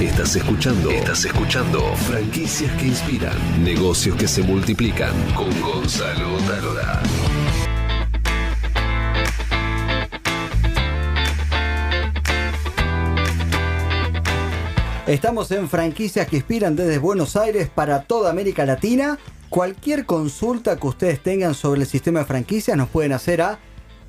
[0.00, 0.90] Estás escuchando.
[0.90, 1.80] Estás escuchando.
[1.94, 3.32] Franquicias que inspiran.
[3.62, 5.12] Negocios que se multiplican.
[5.36, 7.00] Con Gonzalo Talora.
[15.06, 19.20] Estamos en franquicias que inspiran desde Buenos Aires para toda América Latina.
[19.48, 23.60] Cualquier consulta que ustedes tengan sobre el sistema de franquicias nos pueden hacer a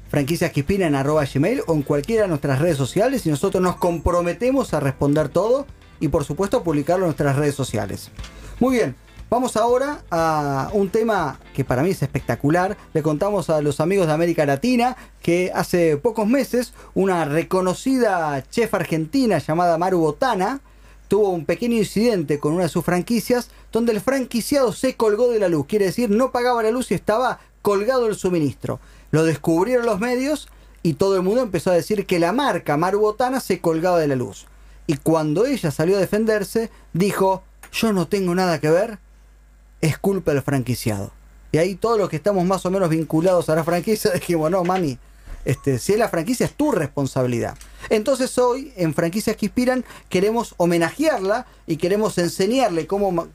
[0.10, 5.66] franquiciasqueinspiran.gmail o en cualquiera de nuestras redes sociales y nosotros nos comprometemos a responder todo
[6.00, 8.12] y por supuesto publicarlo en nuestras redes sociales.
[8.60, 8.96] Muy bien,
[9.30, 12.78] vamos ahora a un tema que para mí es espectacular.
[12.94, 18.74] Le contamos a los amigos de América Latina que hace pocos meses una reconocida chef
[18.74, 20.62] argentina llamada Maru Botana
[21.08, 25.40] tuvo un pequeño incidente con una de sus franquicias donde el franquiciado se colgó de
[25.40, 25.66] la luz.
[25.68, 28.80] Quiere decir, no pagaba la luz y estaba colgado el suministro.
[29.16, 30.50] Lo descubrieron los medios
[30.84, 34.10] y todo el mundo empezó a decir que la marca Maru Botana se colgaba de
[34.10, 34.46] la luz.
[34.88, 39.00] Y cuando ella salió a defenderse, dijo, yo no tengo nada que ver,
[39.80, 41.14] es culpa del franquiciado.
[41.54, 44.66] Y ahí todos los que estamos más o menos vinculados a la franquicia dijimos, no,
[44.66, 45.00] mami,
[45.46, 47.58] este, si es la franquicia es tu responsabilidad.
[47.90, 53.30] Entonces hoy en Franquicias que Inspiran queremos homenajearla y queremos enseñarle cómo,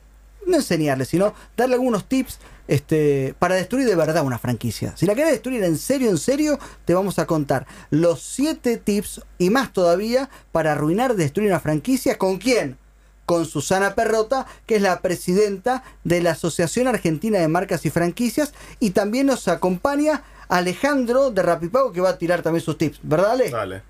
[0.45, 4.95] no enseñarle, sino darle algunos tips este, para destruir de verdad una franquicia.
[4.95, 9.21] Si la querés destruir en serio, en serio, te vamos a contar los 7 tips
[9.37, 12.17] y más todavía para arruinar, destruir una franquicia.
[12.17, 12.77] ¿Con quién?
[13.25, 18.53] Con Susana Perrota, que es la presidenta de la Asociación Argentina de Marcas y Franquicias,
[18.79, 23.31] y también nos acompaña Alejandro de Rapipago, que va a tirar también sus tips, ¿verdad,
[23.31, 23.49] Ale?
[23.49, 23.83] Dale.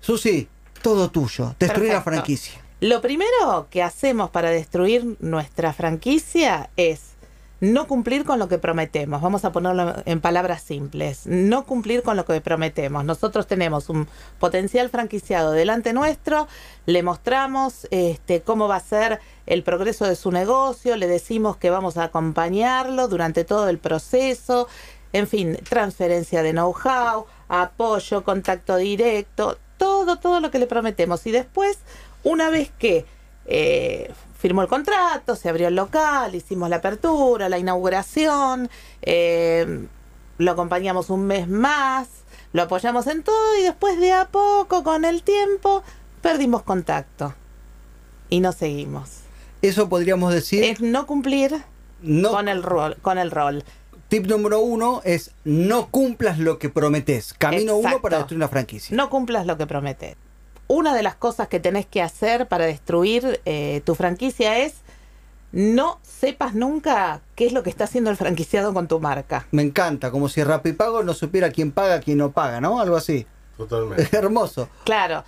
[0.00, 0.48] Susi,
[0.82, 2.60] todo tuyo, destruir la franquicia.
[2.80, 7.16] Lo primero que hacemos para destruir nuestra franquicia es
[7.60, 9.20] no cumplir con lo que prometemos.
[9.20, 11.26] Vamos a ponerlo en palabras simples.
[11.26, 13.04] No cumplir con lo que prometemos.
[13.04, 14.06] Nosotros tenemos un
[14.38, 16.46] potencial franquiciado delante nuestro,
[16.86, 21.70] le mostramos este, cómo va a ser el progreso de su negocio, le decimos que
[21.70, 24.68] vamos a acompañarlo durante todo el proceso,
[25.12, 31.26] en fin, transferencia de know-how, apoyo, contacto directo, todo, todo lo que le prometemos.
[31.26, 31.78] Y después,
[32.24, 33.06] una vez que
[33.46, 38.70] eh, firmó el contrato, se abrió el local, hicimos la apertura, la inauguración,
[39.02, 39.86] eh,
[40.38, 42.08] lo acompañamos un mes más,
[42.52, 45.82] lo apoyamos en todo y después de a poco, con el tiempo,
[46.22, 47.34] perdimos contacto
[48.30, 49.10] y no seguimos.
[49.62, 50.62] Eso podríamos decir.
[50.62, 51.56] Es no cumplir
[52.02, 53.64] no, con el rol, con el rol.
[54.08, 57.34] Tip número uno es no cumplas lo que prometes.
[57.34, 58.96] Camino uno para destruir una franquicia.
[58.96, 60.16] No cumplas lo que prometes.
[60.68, 64.74] Una de las cosas que tenés que hacer para destruir eh, tu franquicia es
[65.50, 69.46] no sepas nunca qué es lo que está haciendo el franquiciado con tu marca.
[69.50, 72.80] Me encanta, como si Rapipago no supiera quién paga, quién no paga, ¿no?
[72.80, 73.26] Algo así.
[73.56, 74.08] Totalmente.
[74.16, 74.68] Hermoso.
[74.84, 75.24] Claro.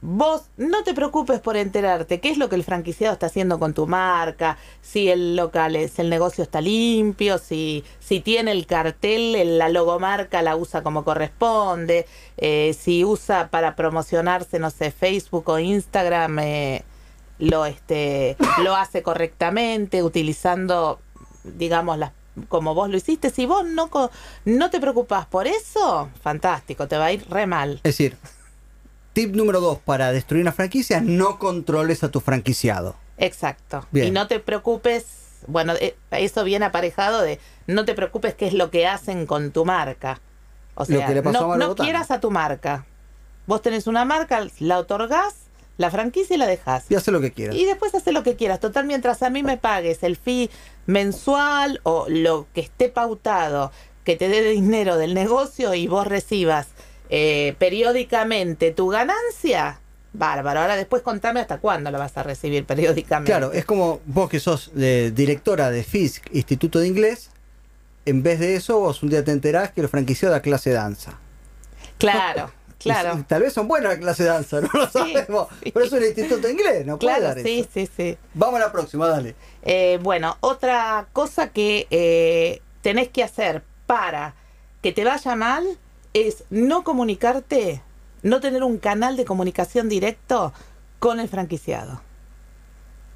[0.00, 3.74] Vos no te preocupes por enterarte qué es lo que el franquiciado está haciendo con
[3.74, 9.34] tu marca, si el local es, el negocio está limpio, si, si tiene el cartel,
[9.34, 15.48] el- la logomarca la usa como corresponde, eh, si usa para promocionarse, no sé, Facebook
[15.48, 16.84] o Instagram, eh,
[17.40, 21.00] lo, este, lo hace correctamente, utilizando,
[21.42, 22.12] digamos, las
[22.48, 23.90] como vos lo hiciste, si vos no,
[24.44, 27.74] no te preocupas por eso, fantástico, te va a ir re mal.
[27.82, 28.16] Es decir,
[29.18, 32.94] tip número dos para destruir una franquicia, no controles a tu franquiciado.
[33.16, 33.84] Exacto.
[33.90, 34.06] Bien.
[34.06, 35.06] Y no te preocupes,
[35.48, 39.50] bueno, eh, eso viene aparejado de no te preocupes qué es lo que hacen con
[39.50, 40.20] tu marca.
[40.76, 42.86] O Lo sea, que le pasó a no, quieras a tu marca.
[43.48, 45.34] Vos tenés una marca, la otorgás,
[45.78, 46.88] la franquicia y la dejás.
[46.88, 47.56] Y hace lo que quieras.
[47.56, 48.60] Y después hace lo que quieras.
[48.60, 50.48] Total, mientras a mí me pagues el fee
[50.86, 53.72] mensual o lo que esté pautado,
[54.04, 56.68] que te dé dinero del negocio y vos recibas
[57.10, 59.80] eh, periódicamente tu ganancia,
[60.12, 60.60] bárbaro.
[60.60, 63.30] Ahora después contame hasta cuándo lo vas a recibir periódicamente.
[63.30, 67.30] Claro, es como vos que sos eh, directora de FISC, Instituto de Inglés,
[68.04, 70.76] en vez de eso vos un día te enterás que el franquiciado da clase de
[70.76, 71.18] danza.
[71.98, 73.24] Claro, claro.
[73.28, 75.48] tal vez son buenas las clases de danza, no lo Sí, sabemos.
[75.62, 75.70] sí.
[75.72, 77.68] Pero es un instituto de inglés, no puede Claro, dar sí, eso.
[77.74, 78.16] sí, sí.
[78.34, 79.34] Vamos a la próxima, dale.
[79.62, 84.34] Eh, bueno, otra cosa que eh, tenés que hacer para
[84.82, 85.66] que te vaya mal
[86.26, 87.82] es no comunicarte,
[88.22, 90.52] no tener un canal de comunicación directo
[90.98, 92.00] con el franquiciado.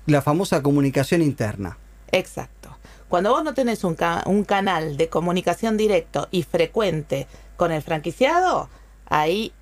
[0.07, 1.79] La famosa comunicación interna.
[2.11, 2.77] Exacto.
[3.09, 7.27] Cuando vos no tenés un, ca- un canal de comunicación directo y frecuente
[7.57, 8.69] con el franquiciado,
[9.07, 9.53] ahí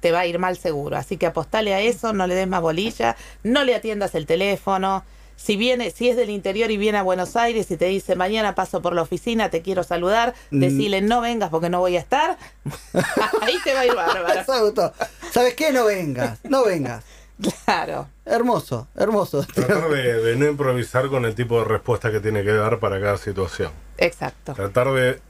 [0.00, 0.96] te va a ir mal seguro.
[0.96, 5.04] Así que apostale a eso, no le des más bolilla, no le atiendas el teléfono.
[5.40, 8.56] Si viene, si es del interior y viene a Buenos Aires y te dice mañana
[8.56, 10.60] paso por la oficina, te quiero saludar, Mm.
[10.60, 12.36] decirle no vengas porque no voy a estar,
[13.40, 14.92] ahí te va a ir bárbaro.
[15.32, 15.72] ¿Sabes qué?
[15.72, 17.04] No vengas, no vengas.
[17.64, 18.08] Claro.
[18.26, 19.44] Hermoso, hermoso.
[19.54, 23.00] Tratar de, de no improvisar con el tipo de respuesta que tiene que dar para
[23.00, 23.70] cada situación.
[23.96, 24.54] Exacto.
[24.54, 25.20] Tratar de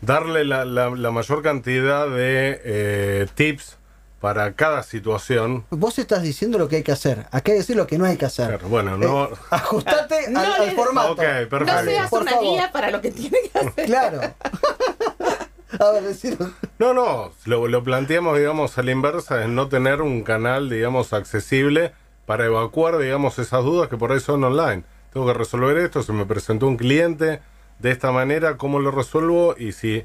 [0.00, 3.76] darle la, la- la mayor cantidad de eh, tips
[4.24, 5.66] para cada situación.
[5.68, 7.26] Vos estás diciendo lo que hay que hacer.
[7.26, 8.46] Acá hay que decir lo que no hay que hacer.
[8.48, 9.24] Claro, bueno, no.
[9.26, 11.12] Eh, ajustate No al, al le- formato.
[11.12, 11.18] Ok,
[11.50, 11.64] perfecto.
[11.74, 12.46] No seas Por una favor.
[12.46, 13.84] guía para lo que tiene que hacer.
[13.84, 14.20] Claro.
[15.78, 16.38] A ver, decir.
[16.78, 21.12] No, no, lo, lo planteamos, digamos, a la inversa, es no tener un canal, digamos,
[21.12, 21.92] accesible
[22.24, 24.84] para evacuar, digamos, esas dudas que por ahí son online.
[25.12, 27.40] Tengo que resolver esto, se me presentó un cliente
[27.78, 29.54] de esta manera, ¿cómo lo resuelvo?
[29.58, 30.04] Y si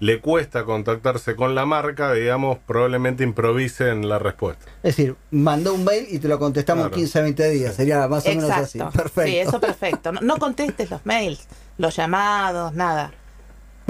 [0.00, 4.64] le cuesta contactarse con la marca, digamos, probablemente improvise en la respuesta.
[4.82, 6.96] Es decir, mandó un mail y te lo contestamos en Claro.
[7.00, 7.74] 15 20 días.
[7.74, 8.78] Sería más o menos así.
[8.78, 9.22] Perfecto.
[9.30, 10.12] Sí, eso perfecto.
[10.12, 11.46] No, no contestes los mails,
[11.78, 13.12] los llamados, nada.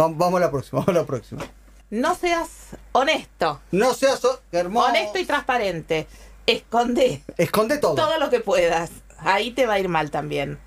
[0.00, 1.42] Va- Vamos a la próxima, vamos a la próxima.
[1.90, 2.48] No seas
[2.92, 3.60] honesto.
[3.72, 4.88] No seas so- hermoso.
[4.88, 6.06] Honesto y transparente.
[6.46, 7.94] Esconde Esconde todo.
[7.94, 8.90] todo lo que puedas.
[9.18, 10.58] Ahí te va a ir mal también.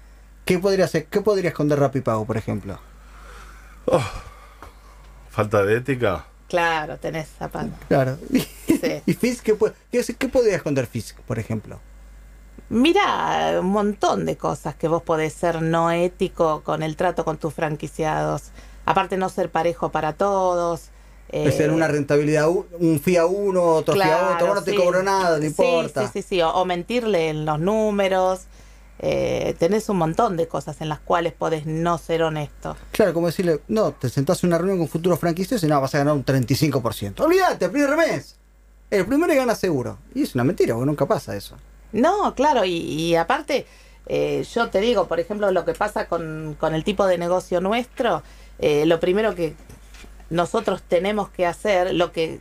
[0.45, 1.05] ¿Qué podría hacer?
[1.05, 2.79] ¿Qué podría esconder Rapipago, por ejemplo?
[5.31, 6.25] Falta de ética.
[6.48, 7.69] Claro, tenés zapato.
[7.88, 8.18] Claro.
[8.81, 9.01] Sí.
[9.06, 11.80] ¿Y Fisk qué, puede- qué, qué podría esconder Fisk, por ejemplo?
[12.69, 17.38] Mira, un montón de cosas que vos podés ser no ético con el trato con
[17.38, 18.44] tus franquiciados.
[18.86, 20.83] Aparte no ser parejo para todos.
[21.30, 24.63] es ser eh, una rentabilidad, un FIA uno, otro FIA a otro, Claro, vos no
[24.63, 24.78] te sí.
[24.78, 26.04] cobro nada, no Sí, importa.
[26.07, 28.42] Sí, sí, sí, o, o mentirle en los números.
[29.03, 32.77] Eh, tenés un montón de cosas en las cuales podés no ser honesto.
[32.92, 35.95] Claro, como decirle, no, te sentás en una reunión con futuros franquicios y no, vas
[35.95, 37.19] a ganar un 35%.
[37.19, 38.36] Olvídate, el primer mes.
[38.92, 39.98] El primero gana seguro.
[40.13, 41.57] Y es una mentira, porque nunca pasa eso.
[41.94, 43.65] No, claro, y, y aparte,
[44.06, 47.59] eh, yo te digo, por ejemplo, lo que pasa con, con el tipo de negocio
[47.59, 48.21] nuestro,
[48.59, 49.56] eh, lo primero que
[50.30, 52.39] nosotros tenemos que hacer, lo que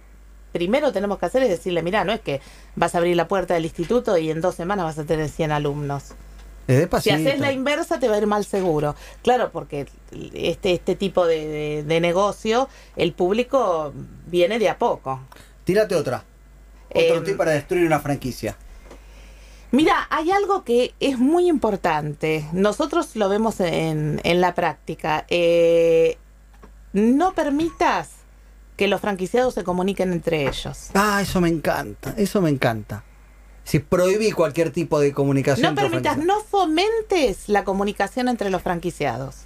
[0.52, 2.40] primero tenemos que hacer es decirle, mira, no es que
[2.76, 5.52] vas a abrir la puerta del instituto y en dos semanas vas a tener 100
[5.52, 6.14] alumnos.
[7.02, 8.94] Si haces la inversa te va a ir mal seguro.
[9.22, 9.86] Claro, porque
[10.34, 13.92] este, este tipo de, de- de negocio, el público
[14.26, 15.20] viene de a poco.
[15.64, 16.24] Tírate otra.
[16.92, 18.56] Otro tip para destruir una franquicia.
[19.72, 22.44] Mira, hay algo que es muy importante.
[22.52, 25.24] Nosotros lo vemos en, en la práctica.
[25.28, 26.18] Eh,
[26.92, 28.08] no permitas
[28.76, 30.90] que los franquiciados se comuniquen entre ellos.
[30.94, 33.04] Ah, eso me encanta, eso me encanta.
[33.64, 35.74] Si prohibí cualquier tipo de comunicación.
[35.74, 39.36] No permitas, no fomentes la comunicación entre los franquiciados.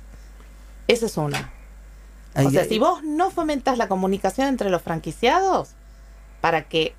[0.88, 1.52] Esa es una.
[2.34, 5.70] Ay, O sea, ay, si vos no fomentas la comunicación entre los franquiciados
[6.40, 6.94] para que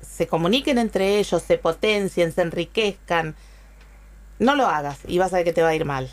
[0.00, 3.34] se comuniquen entre ellos, se potencien, se enriquezcan,
[4.38, 6.10] no lo hagas y vas a ver que te va a ir mal.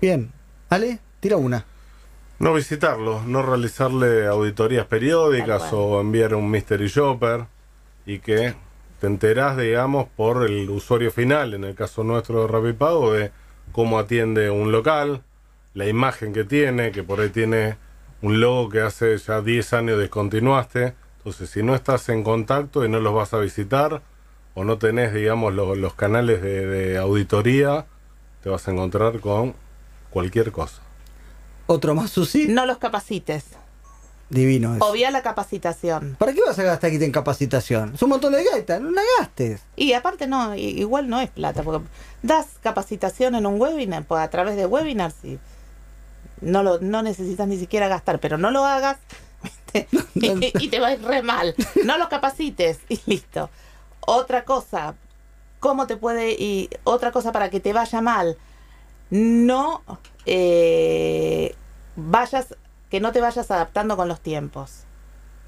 [0.00, 0.32] Bien.
[0.70, 1.64] Ale, tira una.
[2.38, 7.46] No visitarlo, no realizarle auditorías periódicas o enviar un mystery shopper
[8.06, 8.54] y que
[9.00, 13.30] te enterás, digamos, por el usuario final, en el caso nuestro de Rapipago, de
[13.72, 15.22] cómo atiende un local,
[15.74, 17.76] la imagen que tiene, que por ahí tiene
[18.22, 20.94] un logo que hace ya 10 años descontinuaste.
[21.18, 24.02] Entonces, si no estás en contacto y no los vas a visitar
[24.54, 27.86] o no tenés, digamos, lo- los canales de, de auditoría,
[28.42, 29.54] te vas a encontrar con
[30.10, 30.82] cualquier cosa.
[31.66, 32.48] Otro más, Susi.
[32.48, 33.44] No los capacites.
[34.30, 34.84] Divino eso.
[34.84, 36.16] Obvia la capacitación.
[36.18, 37.94] ¿Para qué vas a gastar aquí en capacitación?
[37.94, 39.62] Es un montón de gaita, no la gastes.
[39.74, 41.86] Y aparte no, igual no es plata, porque
[42.22, 45.38] das capacitación en un webinar, pues a través de webinars y
[46.40, 48.98] no lo no necesitas ni siquiera gastar, pero no lo hagas
[50.14, 51.54] y, y te va a ir re mal.
[51.84, 53.48] No lo capacites y listo.
[54.00, 54.94] Otra cosa,
[55.60, 58.36] ¿cómo te puede y otra cosa para que te vaya mal?
[59.10, 59.82] No
[60.26, 61.54] eh,
[61.96, 62.54] vayas
[62.90, 64.84] que no te vayas adaptando con los tiempos.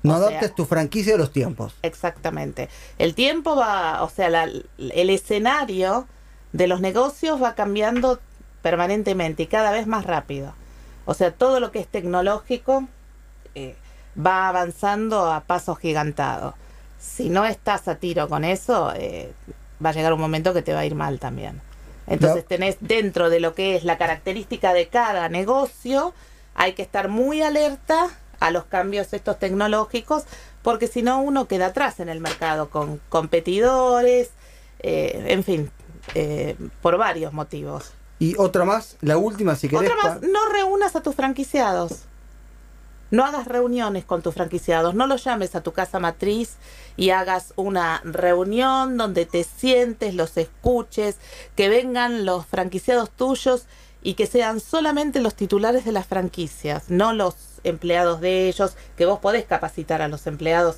[0.02, 1.74] No O sea- adaptes tu franquicia a los tiempos.
[1.82, 2.68] Exactamente.
[2.98, 4.44] El tiempo va, o sea, la-
[4.78, 6.06] el escenario
[6.52, 8.18] de los negocios va cambiando
[8.62, 10.54] permanentemente y cada vez más rápido.
[11.06, 12.86] O sea, todo lo que es tecnológico
[13.54, 13.74] eh,
[14.18, 16.54] va avanzando a pasos gigantados.
[16.98, 19.32] Si no estás a tiro con eso, eh,
[19.84, 21.60] va a llegar un momento que te va a ir mal también.
[22.06, 22.48] Entonces No.
[22.48, 26.12] tenés dentro de lo que es la característica de cada negocio,
[26.60, 30.24] hay que estar muy alerta a los cambios estos tecnológicos,
[30.60, 34.28] porque si no uno queda atrás en el mercado con competidores,
[34.80, 35.70] eh, en fin,
[36.14, 37.92] eh, por varios motivos.
[38.18, 39.90] Y otra más, la última si querés.
[39.90, 42.02] Otra más, no reúnas a tus franquiciados.
[43.10, 46.56] No hagas reuniones con tus franquiciados, no los llames a tu casa matriz
[46.98, 51.16] y hagas una reunión donde te sientes, los escuches,
[51.56, 53.64] que vengan los franquiciados tuyos
[54.02, 59.04] y que sean solamente los titulares de las franquicias, no los empleados de ellos, que
[59.06, 60.76] vos podés capacitar a los empleados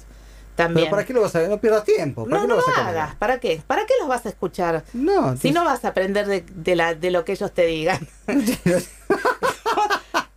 [0.57, 0.87] también.
[0.87, 1.49] Pero ¿para qué lo vas a ver?
[1.49, 2.25] No pierdas tiempo.
[2.25, 3.15] ¿Para No, qué lo vas a hagas.
[3.17, 3.63] ¿Para qué?
[3.67, 4.85] ¿Para qué los vas a escuchar?
[4.93, 8.07] No, Si no vas a aprender de, de la, de lo que ellos te digan.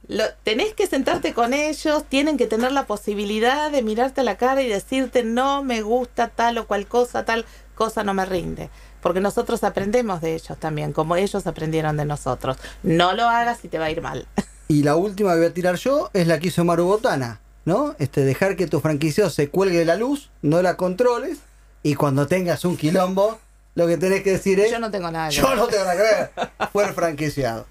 [0.08, 4.38] Lo- tenés que sentarte con ellos, tienen que tener la posibilidad de mirarte a la
[4.38, 8.70] cara y decirte no me gusta tal o cual cosa, tal cosa no me rinde.
[9.06, 12.58] Porque nosotros aprendemos de ellos también, como ellos aprendieron de nosotros.
[12.82, 14.28] No lo hagas y te va a ir mal.
[14.68, 17.96] Y la última que voy a tirar yo es la que hizo Maru Botana, ¿no?
[18.00, 21.38] Este, dejar que tu franquiciado se cuelgue de la luz, no la controles,
[21.84, 23.38] y cuando tengas un quilombo,
[23.76, 24.72] lo que tenés que decir es...
[24.72, 25.58] Yo no tengo nada que Yo ver.
[25.58, 26.32] no tengo nada que ver.
[26.74, 27.68] Fue el franquiciado.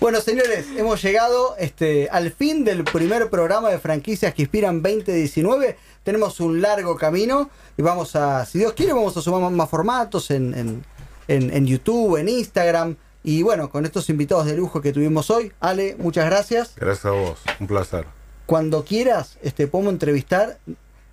[0.00, 5.76] Bueno, señores, hemos llegado este, al fin del primer programa de franquicias que inspiran 2019.
[6.04, 10.30] Tenemos un largo camino y vamos a, si Dios quiere, vamos a sumar más, formatos
[10.30, 10.84] en, en-
[11.26, 12.96] en- en YouTube, en Instagram.
[13.24, 16.74] Y bueno, con estos invitados de lujo que tuvimos hoy, Ale, muchas gracias.
[16.76, 18.06] Gracias a vos, un placer.
[18.46, 20.58] Cuando quieras, este, podemos entrevistar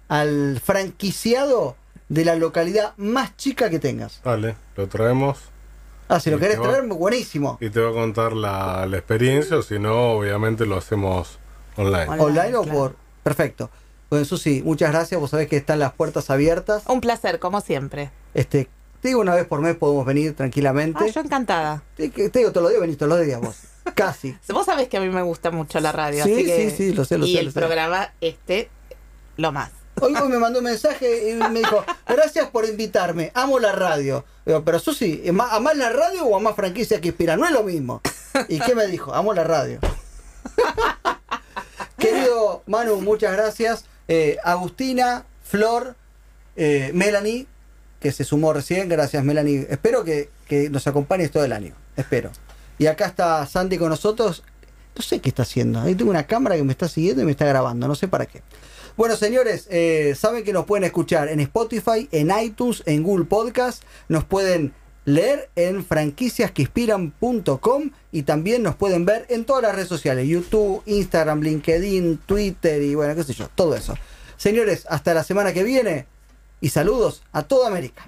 [0.08, 1.76] al franquiciado
[2.08, 4.22] de la localidad más chica que tengas.
[4.24, 5.40] Dale, lo traemos
[6.08, 7.58] Ah, si lo Y querés va- traer, buenísimo.
[7.62, 11.40] y te va a contar la, la experiencia, o si no, obviamente lo hacemos
[11.78, 12.04] online.
[12.04, 12.78] Online, Online o claro.
[12.80, 12.96] por.
[13.24, 13.70] Perfecto.
[14.10, 15.20] Bueno, Susi, muchas gracias.
[15.20, 16.84] Vos sabés que están las puertas abiertas.
[16.88, 18.12] Un placer, como siempre.
[18.36, 18.70] Este,
[19.02, 21.04] te digo una vez por mes podemos venir tranquilamente.
[21.04, 21.82] Ah, yo encantada.
[21.98, 23.56] te, te digo todos los días, venís todos los días vos.
[23.96, 24.38] Casi.
[24.50, 26.24] Vos sabés que a mí me gusta mucho la radio.
[26.24, 27.60] Sí, así que- sí, sí, lo sé, lo y sé, el lo sé.
[27.60, 28.70] programa este,
[29.38, 29.72] lo más.
[30.02, 34.26] Hoy, me mandó un mensaje y me dijo, gracias por invitarme, amo la radio.
[34.46, 37.38] Digo, pero Susi, ¿ama- ¿amás la radio o amás franquicia que inspira?
[37.38, 38.02] No es lo mismo.
[38.50, 39.14] ¿Y qué me dijo?
[39.14, 39.80] Amo la radio.
[41.98, 43.86] Querido Manu, muchas gracias.
[44.08, 45.96] Eh, Agustina, Flor,
[46.56, 47.48] eh, Melanie,
[48.00, 49.68] que se sumó recién, gracias Melanie.
[49.70, 52.32] Espero que, que nos acompañes todo el año, espero.
[52.78, 54.44] Y acá está Sandy con nosotros.
[54.96, 55.82] No sé qué está haciendo.
[55.82, 58.26] Ahí tengo una cámara que me está siguiendo y me está grabando, no sé para
[58.26, 58.42] qué.
[58.98, 63.84] Bueno, señores, eh, saben que nos pueden escuchar en Spotify, en iTunes, en Google Podcast.
[64.08, 64.74] Nos pueden
[65.04, 71.42] leer en franquiciasqueinspiran.com y también nos pueden ver en todas las redes sociales: YouTube, Instagram,
[71.42, 73.96] LinkedIn, Twitter y bueno, qué sé yo, todo eso.
[74.38, 76.06] Señores, hasta la semana que viene
[76.62, 78.08] y saludos a toda América.